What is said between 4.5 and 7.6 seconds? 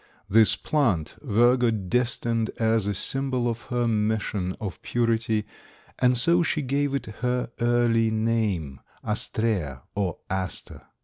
of purity and so she gave it her